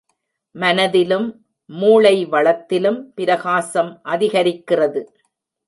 மனதிலும் 0.55 1.27
மூளை 1.69 2.25
வளத்திலும் 2.25 2.99
பிரகாசம் 3.15 4.01
அதிகரிக்கிறது. 4.05 5.03